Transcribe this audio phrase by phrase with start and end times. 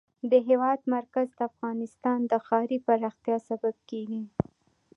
[0.31, 4.23] د هېواد مرکز د افغانستان د ښاري پراختیا سبب کېږي.